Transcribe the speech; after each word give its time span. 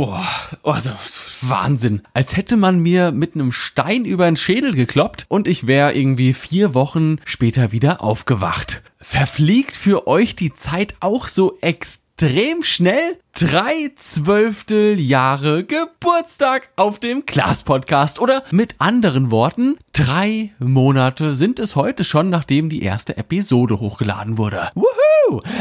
Oh, 0.00 0.14
also 0.62 0.92
Wahnsinn. 1.40 2.02
Als 2.14 2.36
hätte 2.36 2.56
man 2.56 2.78
mir 2.78 3.10
mit 3.10 3.34
einem 3.34 3.50
Stein 3.50 4.04
über 4.04 4.26
den 4.26 4.36
Schädel 4.36 4.72
gekloppt 4.72 5.24
und 5.26 5.48
ich 5.48 5.66
wäre 5.66 5.92
irgendwie 5.92 6.34
vier 6.34 6.72
Wochen 6.72 7.16
später 7.24 7.72
wieder 7.72 8.00
aufgewacht. 8.00 8.82
Verfliegt 9.00 9.74
für 9.74 10.06
euch 10.06 10.36
die 10.36 10.54
Zeit 10.54 10.94
auch 11.00 11.26
so 11.26 11.58
extrem 11.62 12.62
schnell? 12.62 13.18
Drei 13.34 13.90
Zwölfteljahre 13.96 15.64
Geburtstag 15.64 16.70
auf 16.76 17.00
dem 17.00 17.26
Klaas 17.26 17.64
Podcast 17.64 18.20
oder 18.20 18.44
mit 18.52 18.76
anderen 18.78 19.32
Worten, 19.32 19.78
drei 19.92 20.52
Monate 20.60 21.34
sind 21.34 21.58
es 21.58 21.74
heute 21.74 22.04
schon, 22.04 22.30
nachdem 22.30 22.68
die 22.68 22.84
erste 22.84 23.16
Episode 23.16 23.80
hochgeladen 23.80 24.38
wurde. 24.38 24.70
Woohoo! 24.76 25.07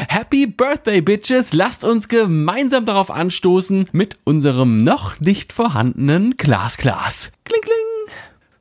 Happy 0.10 0.48
Birthday, 0.48 1.02
Bitches! 1.02 1.54
Lasst 1.54 1.84
uns 1.84 2.08
gemeinsam 2.08 2.86
darauf 2.86 3.12
anstoßen 3.12 3.90
mit 3.92 4.18
unserem 4.24 4.78
noch 4.78 5.20
nicht 5.20 5.54
vorhandenen 5.54 6.38
Klaas 6.38 6.78
Klaas. 6.78 7.32
Kling, 7.44 7.62
kling! 7.62 7.74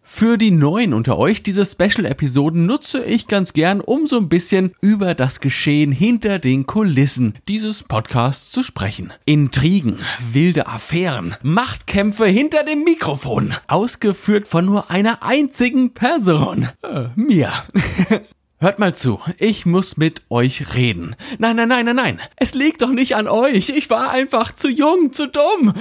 Für 0.09 0.39
die 0.39 0.53
Neuen 0.53 0.95
unter 0.95 1.19
euch, 1.19 1.43
diese 1.43 1.67
Special-Episoden 1.67 2.65
nutze 2.65 3.05
ich 3.05 3.27
ganz 3.27 3.53
gern, 3.53 3.81
um 3.81 4.07
so 4.07 4.19
ein 4.19 4.29
bisschen 4.29 4.73
über 4.81 5.15
das 5.15 5.41
Geschehen 5.41 5.91
hinter 5.91 6.39
den 6.39 6.65
Kulissen 6.65 7.35
dieses 7.49 7.83
Podcasts 7.83 8.53
zu 8.53 8.63
sprechen. 8.63 9.13
Intrigen, 9.25 9.99
wilde 10.33 10.69
Affären, 10.69 11.35
Machtkämpfe 11.43 12.27
hinter 12.27 12.63
dem 12.65 12.85
Mikrofon, 12.85 13.51
ausgeführt 13.67 14.47
von 14.47 14.65
nur 14.65 14.91
einer 14.91 15.23
einzigen 15.23 15.93
Person. 15.93 16.69
Äh, 16.83 17.09
mir. 17.17 17.53
Hört 18.59 18.79
mal 18.79 18.95
zu, 18.95 19.21
ich 19.39 19.67
muss 19.67 19.99
mit 19.99 20.23
euch 20.31 20.75
reden. 20.75 21.15
Nein, 21.39 21.57
nein, 21.57 21.69
nein, 21.69 21.85
nein, 21.85 21.97
nein. 21.97 22.21
Es 22.37 22.55
liegt 22.55 22.81
doch 22.81 22.89
nicht 22.89 23.15
an 23.15 23.29
euch. 23.29 23.69
Ich 23.69 23.91
war 23.91 24.09
einfach 24.11 24.51
zu 24.51 24.71
jung, 24.71 25.13
zu 25.13 25.29
dumm. 25.29 25.75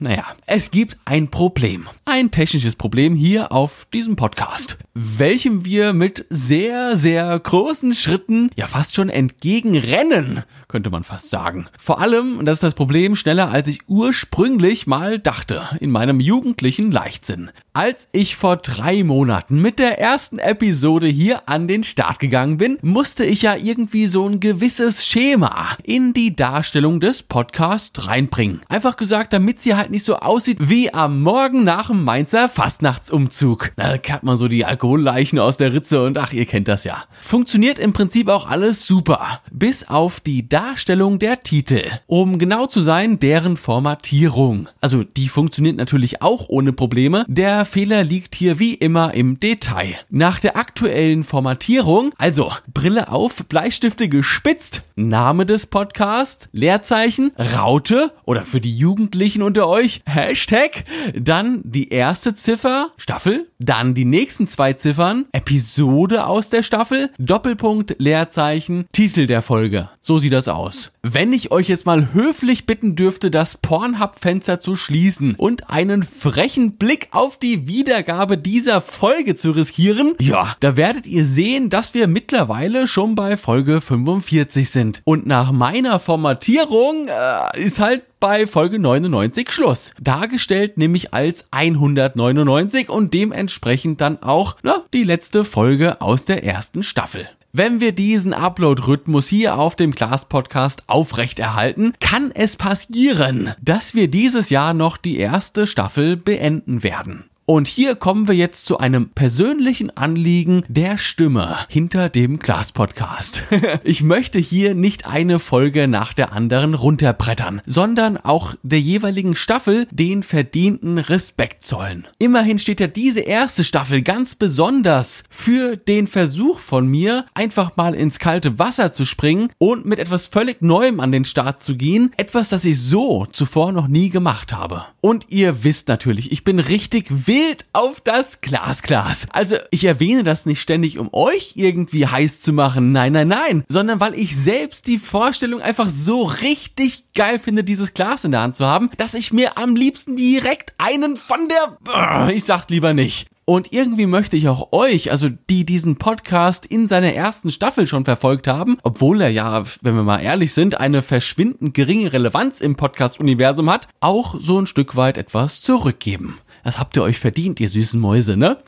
Naja, 0.00 0.24
es 0.46 0.70
gibt 0.70 0.96
ein 1.06 1.26
Problem. 1.26 1.88
Ein 2.04 2.30
technisches 2.30 2.76
Problem 2.76 3.16
hier 3.16 3.50
auf 3.50 3.88
diesem 3.92 4.14
Podcast, 4.14 4.78
welchem 4.94 5.64
wir 5.64 5.92
mit 5.92 6.24
sehr, 6.30 6.96
sehr 6.96 7.36
großen 7.36 7.94
Schritten 7.94 8.50
ja 8.54 8.68
fast 8.68 8.94
schon 8.94 9.08
entgegenrennen, 9.08 10.44
könnte 10.68 10.90
man 10.90 11.02
fast 11.02 11.30
sagen. 11.30 11.66
Vor 11.80 12.00
allem, 12.00 12.38
und 12.38 12.46
das 12.46 12.58
ist 12.58 12.62
das 12.62 12.74
Problem, 12.74 13.16
schneller 13.16 13.50
als 13.50 13.66
ich 13.66 13.88
ursprünglich 13.88 14.86
mal 14.86 15.18
dachte, 15.18 15.62
in 15.80 15.90
meinem 15.90 16.20
jugendlichen 16.20 16.92
Leichtsinn. 16.92 17.50
Als 17.72 18.08
ich 18.12 18.36
vor 18.36 18.56
drei 18.56 19.02
Monaten 19.04 19.60
mit 19.62 19.78
der 19.78 20.00
ersten 20.00 20.38
Episode 20.38 21.06
hier 21.06 21.48
an 21.48 21.68
den 21.68 21.84
Start 21.84 22.18
gegangen 22.18 22.58
bin, 22.58 22.78
musste 22.82 23.24
ich 23.24 23.42
ja 23.42 23.56
irgendwie 23.56 24.06
so 24.06 24.28
ein 24.28 24.40
gewisses 24.40 25.06
Schema 25.06 25.76
in 25.82 26.12
die 26.12 26.34
Darstellung 26.34 27.00
des 27.00 27.22
Podcasts 27.22 28.06
reinbringen. 28.06 28.62
Einfach 28.68 28.96
gesagt, 28.96 29.32
damit 29.32 29.60
sie 29.60 29.74
halt 29.74 29.87
nicht 29.90 30.04
so 30.04 30.16
aussieht 30.16 30.58
wie 30.60 30.92
am 30.92 31.22
Morgen 31.22 31.64
nach 31.64 31.88
dem 31.88 32.04
Mainzer 32.04 32.48
Fastnachtsumzug. 32.48 33.72
Da 33.76 33.94
hat 33.94 34.22
man 34.22 34.36
so 34.36 34.48
die 34.48 34.64
Alkoholleichen 34.64 35.38
aus 35.38 35.56
der 35.56 35.72
Ritze 35.72 36.04
und 36.04 36.18
ach, 36.18 36.32
ihr 36.32 36.46
kennt 36.46 36.68
das 36.68 36.84
ja. 36.84 37.04
Funktioniert 37.20 37.78
im 37.78 37.92
Prinzip 37.92 38.28
auch 38.28 38.46
alles 38.46 38.86
super. 38.86 39.40
Bis 39.52 39.88
auf 39.88 40.20
die 40.20 40.48
Darstellung 40.48 41.18
der 41.18 41.42
Titel. 41.42 41.84
Um 42.06 42.38
genau 42.38 42.66
zu 42.66 42.80
sein, 42.80 43.18
deren 43.18 43.56
Formatierung. 43.56 44.68
Also 44.80 45.04
die 45.04 45.28
funktioniert 45.28 45.76
natürlich 45.76 46.22
auch 46.22 46.48
ohne 46.48 46.72
Probleme. 46.72 47.24
Der 47.28 47.64
Fehler 47.64 48.04
liegt 48.04 48.34
hier 48.34 48.58
wie 48.58 48.74
immer 48.74 49.14
im 49.14 49.40
Detail. 49.40 49.94
Nach 50.10 50.40
der 50.40 50.56
aktuellen 50.56 51.24
Formatierung, 51.24 52.12
also 52.18 52.52
Brille 52.72 53.10
auf, 53.10 53.44
Bleistifte 53.46 54.08
gespitzt, 54.08 54.82
Name 54.96 55.46
des 55.46 55.66
Podcasts, 55.66 56.48
Leerzeichen, 56.52 57.32
Raute 57.56 58.12
oder 58.24 58.44
für 58.44 58.60
die 58.60 58.76
Jugendlichen 58.76 59.42
unter 59.42 59.68
euch, 59.68 59.77
Hashtag, 60.06 60.84
dann 61.14 61.62
die 61.64 61.90
erste 61.90 62.34
Ziffer, 62.34 62.90
Staffel, 62.96 63.48
dann 63.58 63.94
die 63.94 64.04
nächsten 64.04 64.48
zwei 64.48 64.72
Ziffern, 64.72 65.26
Episode 65.32 66.26
aus 66.26 66.48
der 66.50 66.62
Staffel, 66.62 67.10
Doppelpunkt, 67.18 67.96
Leerzeichen, 67.98 68.86
Titel 68.92 69.26
der 69.26 69.42
Folge. 69.42 69.88
So 70.00 70.18
sieht 70.18 70.32
das 70.32 70.48
aus. 70.48 70.92
Wenn 71.02 71.32
ich 71.32 71.50
euch 71.50 71.68
jetzt 71.68 71.86
mal 71.86 72.12
höflich 72.12 72.66
bitten 72.66 72.94
dürfte, 72.94 73.30
das 73.30 73.56
Pornhub-Fenster 73.56 74.60
zu 74.60 74.76
schließen 74.76 75.34
und 75.34 75.70
einen 75.70 76.02
frechen 76.02 76.76
Blick 76.76 77.08
auf 77.10 77.38
die 77.38 77.66
Wiedergabe 77.66 78.38
dieser 78.38 78.80
Folge 78.80 79.34
zu 79.34 79.50
riskieren, 79.50 80.14
ja, 80.20 80.56
da 80.60 80.76
werdet 80.76 81.06
ihr 81.06 81.24
sehen, 81.24 81.70
dass 81.70 81.94
wir 81.94 82.06
mittlerweile 82.06 82.86
schon 82.86 83.14
bei 83.14 83.36
Folge 83.36 83.80
45 83.80 84.70
sind. 84.70 85.02
Und 85.04 85.26
nach 85.26 85.50
meiner 85.50 85.98
Formatierung 85.98 87.08
äh, 87.08 87.60
ist 87.60 87.80
halt 87.80 88.02
bei 88.20 88.46
Folge 88.48 88.80
99 88.80 89.50
Schluss. 89.52 89.94
Dargestellt 90.00 90.76
nämlich 90.76 91.14
als 91.14 91.46
199 91.52 92.88
und 92.88 93.14
dementsprechend 93.14 93.47
dann 93.96 94.22
auch 94.22 94.56
na, 94.62 94.82
die 94.92 95.04
letzte 95.04 95.44
Folge 95.44 96.00
aus 96.00 96.24
der 96.24 96.44
ersten 96.44 96.82
Staffel. 96.82 97.28
Wenn 97.52 97.80
wir 97.80 97.92
diesen 97.92 98.34
Upload-Rhythmus 98.34 99.26
hier 99.26 99.58
auf 99.58 99.74
dem 99.74 99.94
Class 99.94 100.26
Podcast 100.26 100.82
aufrechterhalten, 100.86 101.94
kann 101.98 102.30
es 102.32 102.56
passieren, 102.56 103.54
dass 103.62 103.94
wir 103.94 104.08
dieses 104.08 104.50
Jahr 104.50 104.74
noch 104.74 104.98
die 104.98 105.16
erste 105.16 105.66
Staffel 105.66 106.16
beenden 106.16 106.82
werden. 106.82 107.24
Und 107.50 107.66
hier 107.66 107.96
kommen 107.96 108.28
wir 108.28 108.34
jetzt 108.34 108.66
zu 108.66 108.76
einem 108.76 109.08
persönlichen 109.08 109.96
Anliegen 109.96 110.64
der 110.68 110.98
Stimme 110.98 111.56
hinter 111.70 112.10
dem 112.10 112.40
Glas 112.40 112.72
Podcast. 112.72 113.44
ich 113.84 114.02
möchte 114.02 114.38
hier 114.38 114.74
nicht 114.74 115.06
eine 115.06 115.38
Folge 115.38 115.88
nach 115.88 116.12
der 116.12 116.34
anderen 116.34 116.74
runterbrettern, 116.74 117.62
sondern 117.64 118.18
auch 118.18 118.54
der 118.62 118.80
jeweiligen 118.80 119.34
Staffel 119.34 119.88
den 119.90 120.22
verdienten 120.24 120.98
Respekt 120.98 121.62
zollen. 121.62 122.06
Immerhin 122.18 122.58
steht 122.58 122.80
ja 122.80 122.86
diese 122.86 123.20
erste 123.20 123.64
Staffel 123.64 124.02
ganz 124.02 124.34
besonders 124.34 125.24
für 125.30 125.78
den 125.78 126.06
Versuch 126.06 126.58
von 126.58 126.86
mir, 126.86 127.24
einfach 127.32 127.78
mal 127.78 127.94
ins 127.94 128.18
kalte 128.18 128.58
Wasser 128.58 128.92
zu 128.92 129.06
springen 129.06 129.48
und 129.56 129.86
mit 129.86 130.00
etwas 130.00 130.26
völlig 130.26 130.60
Neuem 130.60 131.00
an 131.00 131.12
den 131.12 131.24
Start 131.24 131.62
zu 131.62 131.76
gehen. 131.76 132.10
Etwas, 132.18 132.50
das 132.50 132.66
ich 132.66 132.78
so 132.78 133.24
zuvor 133.24 133.72
noch 133.72 133.88
nie 133.88 134.10
gemacht 134.10 134.52
habe. 134.52 134.84
Und 135.00 135.24
ihr 135.30 135.64
wisst 135.64 135.88
natürlich, 135.88 136.30
ich 136.30 136.44
bin 136.44 136.58
richtig 136.58 137.26
wild 137.26 137.37
wild 137.38 137.66
auf 137.72 138.00
das 138.00 138.40
Glasglas. 138.40 139.28
Also 139.30 139.56
ich 139.70 139.84
erwähne 139.84 140.24
das 140.24 140.44
nicht 140.46 140.60
ständig, 140.60 140.98
um 140.98 141.08
euch 141.12 141.52
irgendwie 141.54 142.06
heiß 142.06 142.40
zu 142.40 142.52
machen. 142.52 142.90
Nein, 142.92 143.12
nein, 143.12 143.28
nein. 143.28 143.64
Sondern 143.68 144.00
weil 144.00 144.14
ich 144.14 144.36
selbst 144.36 144.86
die 144.88 144.98
Vorstellung 144.98 145.62
einfach 145.62 145.88
so 145.88 146.24
richtig 146.24 147.12
geil 147.14 147.38
finde, 147.38 147.62
dieses 147.62 147.94
Glas 147.94 148.24
in 148.24 148.32
der 148.32 148.40
Hand 148.40 148.56
zu 148.56 148.66
haben, 148.66 148.90
dass 148.96 149.14
ich 149.14 149.32
mir 149.32 149.56
am 149.56 149.76
liebsten 149.76 150.16
direkt 150.16 150.72
einen 150.78 151.16
von 151.16 151.48
der... 151.48 152.28
Ich 152.32 152.44
sag's 152.44 152.70
lieber 152.70 152.92
nicht. 152.92 153.28
Und 153.44 153.72
irgendwie 153.72 154.06
möchte 154.06 154.36
ich 154.36 154.48
auch 154.48 154.72
euch, 154.72 155.10
also 155.10 155.30
die 155.48 155.64
diesen 155.64 155.96
Podcast 155.96 156.66
in 156.66 156.86
seiner 156.86 157.14
ersten 157.14 157.50
Staffel 157.50 157.86
schon 157.86 158.04
verfolgt 158.04 158.46
haben, 158.46 158.78
obwohl 158.82 159.22
er 159.22 159.30
ja, 159.30 159.64
wenn 159.80 159.94
wir 159.94 160.02
mal 160.02 160.20
ehrlich 160.20 160.52
sind, 160.52 160.80
eine 160.80 161.00
verschwindend 161.00 161.72
geringe 161.72 162.12
Relevanz 162.12 162.60
im 162.60 162.76
Podcast-Universum 162.76 163.70
hat, 163.70 163.88
auch 164.00 164.34
so 164.38 164.60
ein 164.60 164.66
Stück 164.66 164.96
weit 164.96 165.16
etwas 165.16 165.62
zurückgeben. 165.62 166.36
Das 166.68 166.78
habt 166.78 166.98
ihr 166.98 167.02
euch 167.02 167.18
verdient, 167.18 167.60
ihr 167.60 167.68
süßen 167.70 167.98
Mäuse, 167.98 168.36
ne? 168.36 168.58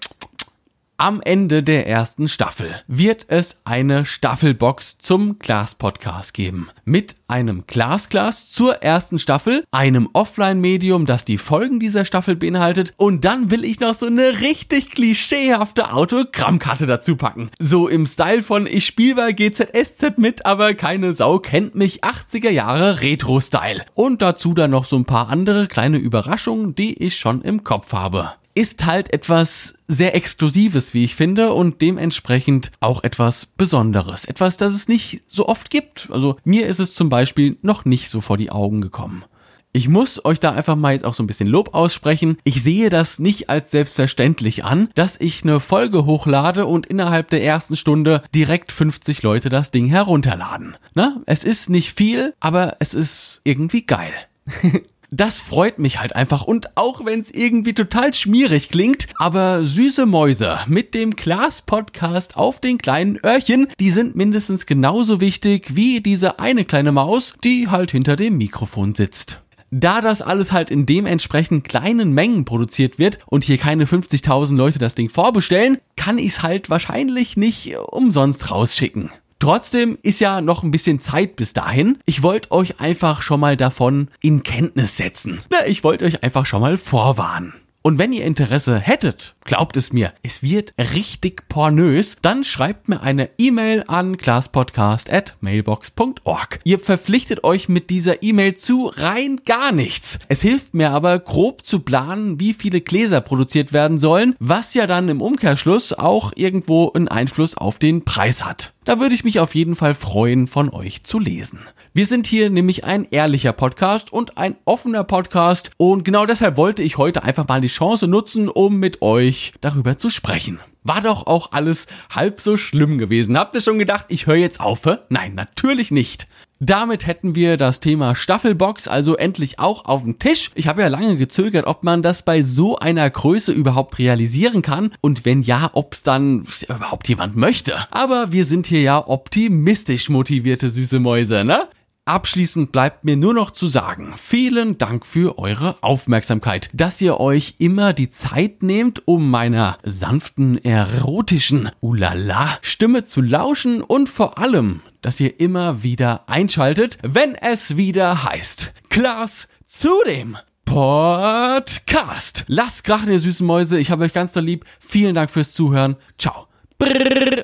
Am 1.00 1.22
Ende 1.22 1.62
der 1.62 1.86
ersten 1.86 2.28
Staffel 2.28 2.74
wird 2.86 3.24
es 3.28 3.62
eine 3.64 4.04
Staffelbox 4.04 4.98
zum 4.98 5.38
Glas 5.38 5.74
Podcast 5.74 6.34
geben. 6.34 6.68
Mit 6.84 7.16
einem 7.26 7.64
Glasglas 7.66 8.50
zur 8.50 8.82
ersten 8.82 9.18
Staffel, 9.18 9.64
einem 9.70 10.10
Offline-Medium, 10.12 11.06
das 11.06 11.24
die 11.24 11.38
Folgen 11.38 11.80
dieser 11.80 12.04
Staffel 12.04 12.36
beinhaltet 12.36 12.92
und 12.98 13.24
dann 13.24 13.50
will 13.50 13.64
ich 13.64 13.80
noch 13.80 13.94
so 13.94 14.08
eine 14.08 14.42
richtig 14.42 14.90
klischeehafte 14.90 15.90
Autogrammkarte 15.90 16.84
dazu 16.84 17.16
packen. 17.16 17.48
So 17.58 17.88
im 17.88 18.04
Style 18.04 18.42
von 18.42 18.66
ich 18.66 18.84
spiele 18.84 19.14
bei 19.14 19.32
GZSZ 19.32 20.18
mit, 20.18 20.44
aber 20.44 20.74
keine 20.74 21.14
Sau 21.14 21.38
kennt 21.38 21.76
mich 21.76 22.04
80er 22.04 22.50
Jahre 22.50 23.00
Retro-Style. 23.00 23.86
Und 23.94 24.20
dazu 24.20 24.52
dann 24.52 24.72
noch 24.72 24.84
so 24.84 24.96
ein 24.96 25.06
paar 25.06 25.30
andere 25.30 25.66
kleine 25.66 25.96
Überraschungen, 25.96 26.74
die 26.74 27.02
ich 27.02 27.16
schon 27.16 27.40
im 27.40 27.64
Kopf 27.64 27.94
habe 27.94 28.32
ist 28.60 28.84
halt 28.84 29.14
etwas 29.14 29.76
sehr 29.88 30.14
Exklusives, 30.14 30.92
wie 30.92 31.02
ich 31.02 31.16
finde, 31.16 31.54
und 31.54 31.80
dementsprechend 31.80 32.70
auch 32.80 33.02
etwas 33.04 33.46
Besonderes. 33.46 34.26
Etwas, 34.26 34.58
das 34.58 34.74
es 34.74 34.86
nicht 34.86 35.22
so 35.26 35.48
oft 35.48 35.70
gibt. 35.70 36.10
Also 36.12 36.36
mir 36.44 36.66
ist 36.66 36.78
es 36.78 36.92
zum 36.92 37.08
Beispiel 37.08 37.56
noch 37.62 37.86
nicht 37.86 38.10
so 38.10 38.20
vor 38.20 38.36
die 38.36 38.50
Augen 38.50 38.82
gekommen. 38.82 39.24
Ich 39.72 39.88
muss 39.88 40.26
euch 40.26 40.40
da 40.40 40.50
einfach 40.50 40.76
mal 40.76 40.92
jetzt 40.92 41.06
auch 41.06 41.14
so 41.14 41.22
ein 41.22 41.26
bisschen 41.26 41.48
Lob 41.48 41.74
aussprechen. 41.74 42.36
Ich 42.44 42.62
sehe 42.62 42.90
das 42.90 43.18
nicht 43.18 43.48
als 43.48 43.70
selbstverständlich 43.70 44.62
an, 44.62 44.90
dass 44.94 45.18
ich 45.18 45.42
eine 45.42 45.58
Folge 45.58 46.04
hochlade 46.04 46.66
und 46.66 46.84
innerhalb 46.84 47.30
der 47.30 47.42
ersten 47.42 47.76
Stunde 47.76 48.22
direkt 48.34 48.72
50 48.72 49.22
Leute 49.22 49.48
das 49.48 49.70
Ding 49.70 49.86
herunterladen. 49.86 50.76
Na, 50.94 51.22
es 51.24 51.44
ist 51.44 51.70
nicht 51.70 51.96
viel, 51.96 52.34
aber 52.40 52.76
es 52.78 52.92
ist 52.92 53.40
irgendwie 53.44 53.86
geil. 53.86 54.12
Das 55.12 55.40
freut 55.40 55.80
mich 55.80 55.98
halt 55.98 56.14
einfach 56.14 56.44
und 56.44 56.76
auch 56.76 57.04
wenn 57.04 57.18
es 57.18 57.32
irgendwie 57.32 57.74
total 57.74 58.14
schmierig 58.14 58.68
klingt, 58.68 59.08
aber 59.16 59.64
süße 59.64 60.06
Mäuse 60.06 60.60
mit 60.68 60.94
dem 60.94 61.16
Klaas 61.16 61.62
Podcast 61.62 62.36
auf 62.36 62.60
den 62.60 62.78
kleinen 62.78 63.18
Öhrchen, 63.24 63.66
die 63.80 63.90
sind 63.90 64.14
mindestens 64.14 64.66
genauso 64.66 65.20
wichtig 65.20 65.74
wie 65.74 66.00
diese 66.00 66.38
eine 66.38 66.64
kleine 66.64 66.92
Maus, 66.92 67.34
die 67.42 67.66
halt 67.68 67.90
hinter 67.90 68.14
dem 68.14 68.38
Mikrofon 68.38 68.94
sitzt. 68.94 69.40
Da 69.72 70.00
das 70.00 70.22
alles 70.22 70.52
halt 70.52 70.70
in 70.70 70.86
dementsprechend 70.86 71.68
kleinen 71.68 72.12
Mengen 72.12 72.44
produziert 72.44 73.00
wird 73.00 73.18
und 73.26 73.42
hier 73.42 73.58
keine 73.58 73.86
50.000 73.86 74.54
Leute 74.54 74.78
das 74.78 74.94
Ding 74.94 75.08
vorbestellen, 75.08 75.78
kann 75.96 76.18
ich 76.18 76.26
es 76.26 76.42
halt 76.42 76.70
wahrscheinlich 76.70 77.36
nicht 77.36 77.76
umsonst 77.76 78.52
rausschicken. 78.52 79.10
Trotzdem 79.40 79.96
ist 80.02 80.20
ja 80.20 80.42
noch 80.42 80.62
ein 80.62 80.70
bisschen 80.70 81.00
Zeit 81.00 81.34
bis 81.34 81.54
dahin. 81.54 81.98
Ich 82.04 82.22
wollte 82.22 82.52
euch 82.52 82.78
einfach 82.78 83.22
schon 83.22 83.40
mal 83.40 83.56
davon 83.56 84.08
in 84.20 84.42
Kenntnis 84.42 84.98
setzen. 84.98 85.40
Na, 85.50 85.66
ich 85.66 85.82
wollte 85.82 86.04
euch 86.04 86.22
einfach 86.22 86.44
schon 86.44 86.60
mal 86.60 86.76
vorwarnen. 86.76 87.54
Und 87.82 87.98
wenn 87.98 88.12
ihr 88.12 88.26
Interesse 88.26 88.78
hättet, 88.78 89.36
glaubt 89.44 89.78
es 89.78 89.94
mir, 89.94 90.12
es 90.22 90.42
wird 90.42 90.74
richtig 90.76 91.48
pornös, 91.48 92.18
dann 92.20 92.44
schreibt 92.44 92.90
mir 92.90 93.00
eine 93.00 93.30
E-Mail 93.38 93.84
an 93.86 94.18
classpodcast@mailbox.org. 94.18 96.60
Ihr 96.64 96.78
verpflichtet 96.78 97.42
euch 97.42 97.70
mit 97.70 97.88
dieser 97.88 98.22
E-Mail 98.22 98.56
zu 98.56 98.92
rein 98.94 99.40
gar 99.46 99.72
nichts. 99.72 100.18
Es 100.28 100.42
hilft 100.42 100.74
mir 100.74 100.90
aber 100.90 101.18
grob 101.18 101.64
zu 101.64 101.80
planen, 101.80 102.38
wie 102.38 102.52
viele 102.52 102.82
Gläser 102.82 103.22
produziert 103.22 103.72
werden 103.72 103.98
sollen, 103.98 104.36
was 104.38 104.74
ja 104.74 104.86
dann 104.86 105.08
im 105.08 105.22
Umkehrschluss 105.22 105.94
auch 105.94 106.34
irgendwo 106.36 106.92
einen 106.92 107.08
Einfluss 107.08 107.56
auf 107.56 107.78
den 107.78 108.04
Preis 108.04 108.44
hat. 108.44 108.74
Da 108.84 108.98
würde 108.98 109.14
ich 109.14 109.24
mich 109.24 109.40
auf 109.40 109.54
jeden 109.54 109.76
Fall 109.76 109.94
freuen, 109.94 110.48
von 110.48 110.70
euch 110.70 111.04
zu 111.04 111.18
lesen. 111.18 111.58
Wir 111.92 112.06
sind 112.06 112.26
hier 112.26 112.48
nämlich 112.48 112.82
ein 112.82 113.06
ehrlicher 113.10 113.52
Podcast 113.52 114.10
und 114.10 114.38
ein 114.38 114.56
offener 114.64 115.04
Podcast 115.04 115.72
und 115.76 116.02
genau 116.02 116.24
deshalb 116.24 116.56
wollte 116.56 116.82
ich 116.82 116.96
heute 116.96 117.22
einfach 117.22 117.46
mal 117.46 117.60
die 117.60 117.68
Chance 117.68 118.08
nutzen, 118.08 118.48
um 118.48 118.76
mit 118.76 119.02
euch 119.02 119.52
darüber 119.60 119.98
zu 119.98 120.08
sprechen. 120.08 120.60
War 120.82 121.02
doch 121.02 121.26
auch 121.26 121.52
alles 121.52 121.88
halb 122.10 122.40
so 122.40 122.56
schlimm 122.56 122.96
gewesen. 122.96 123.36
Habt 123.36 123.54
ihr 123.54 123.60
schon 123.60 123.78
gedacht, 123.78 124.06
ich 124.08 124.26
höre 124.26 124.36
jetzt 124.36 124.60
auf? 124.60 124.88
Nein, 125.10 125.34
natürlich 125.34 125.90
nicht. 125.90 126.26
Damit 126.62 127.06
hätten 127.06 127.34
wir 127.34 127.56
das 127.56 127.80
Thema 127.80 128.14
Staffelbox 128.14 128.86
also 128.86 129.16
endlich 129.16 129.58
auch 129.58 129.86
auf 129.86 130.02
dem 130.02 130.18
Tisch. 130.18 130.50
Ich 130.54 130.68
habe 130.68 130.82
ja 130.82 130.88
lange 130.88 131.16
gezögert, 131.16 131.66
ob 131.66 131.84
man 131.84 132.02
das 132.02 132.22
bei 132.22 132.42
so 132.42 132.78
einer 132.78 133.08
Größe 133.08 133.50
überhaupt 133.50 133.98
realisieren 133.98 134.60
kann 134.60 134.90
und 135.00 135.24
wenn 135.24 135.40
ja, 135.40 135.70
ob 135.72 135.94
es 135.94 136.02
dann 136.02 136.44
überhaupt 136.68 137.08
jemand 137.08 137.34
möchte. 137.34 137.78
Aber 137.90 138.30
wir 138.32 138.44
sind 138.44 138.66
hier 138.66 138.82
ja 138.82 139.08
optimistisch 139.08 140.10
motivierte 140.10 140.68
süße 140.68 141.00
Mäuse, 141.00 141.44
ne? 141.44 141.66
Abschließend 142.10 142.72
bleibt 142.72 143.04
mir 143.04 143.16
nur 143.16 143.34
noch 143.34 143.52
zu 143.52 143.68
sagen, 143.68 144.14
vielen 144.16 144.78
Dank 144.78 145.06
für 145.06 145.38
eure 145.38 145.76
Aufmerksamkeit, 145.80 146.68
dass 146.72 147.00
ihr 147.00 147.20
euch 147.20 147.54
immer 147.58 147.92
die 147.92 148.08
Zeit 148.08 148.64
nehmt, 148.64 149.06
um 149.06 149.30
meiner 149.30 149.78
sanften, 149.84 150.58
erotischen, 150.64 151.70
ulala 151.78 152.58
Stimme 152.62 153.04
zu 153.04 153.20
lauschen 153.20 153.80
und 153.80 154.08
vor 154.08 154.38
allem, 154.38 154.80
dass 155.02 155.20
ihr 155.20 155.38
immer 155.38 155.84
wieder 155.84 156.28
einschaltet, 156.28 156.98
wenn 157.04 157.36
es 157.36 157.76
wieder 157.76 158.24
heißt, 158.24 158.72
Klaas 158.88 159.46
zu 159.64 159.90
dem 160.04 160.36
Podcast. 160.64 162.42
Lasst 162.48 162.82
krachen, 162.82 163.12
ihr 163.12 163.20
süßen 163.20 163.46
Mäuse, 163.46 163.78
ich 163.78 163.92
habe 163.92 164.02
euch 164.02 164.12
ganz 164.12 164.32
so 164.32 164.40
lieb. 164.40 164.64
Vielen 164.80 165.14
Dank 165.14 165.30
fürs 165.30 165.52
Zuhören. 165.52 165.94
Ciao. 166.18 166.48
Brrr. 166.76 167.39